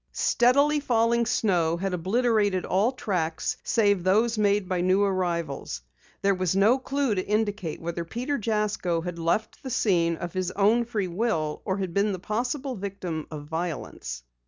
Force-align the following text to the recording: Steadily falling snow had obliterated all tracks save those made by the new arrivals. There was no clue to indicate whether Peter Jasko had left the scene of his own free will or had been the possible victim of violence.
Steadily 0.13 0.79
falling 0.79 1.27
snow 1.27 1.77
had 1.77 1.93
obliterated 1.93 2.65
all 2.65 2.91
tracks 2.91 3.57
save 3.63 4.03
those 4.03 4.35
made 4.35 4.67
by 4.67 4.77
the 4.77 4.81
new 4.87 5.03
arrivals. 5.03 5.83
There 6.23 6.33
was 6.33 6.55
no 6.55 6.79
clue 6.79 7.13
to 7.13 7.23
indicate 7.27 7.79
whether 7.79 8.03
Peter 8.03 8.39
Jasko 8.39 9.01
had 9.01 9.19
left 9.19 9.61
the 9.61 9.69
scene 9.69 10.15
of 10.15 10.33
his 10.33 10.49
own 10.53 10.85
free 10.85 11.07
will 11.07 11.61
or 11.65 11.77
had 11.77 11.93
been 11.93 12.13
the 12.13 12.17
possible 12.17 12.73
victim 12.73 13.27
of 13.29 13.45
violence. 13.45 14.23